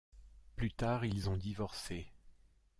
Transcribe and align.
Plus 0.55 0.71
tard 0.71 1.05
ils 1.05 1.29
ont 1.29 1.37
divorcé. 1.37 2.07